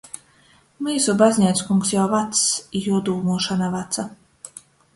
[0.85, 2.41] Myusu bazneickungs jau vacs,
[2.79, 4.09] i juo dūmuošona vaca.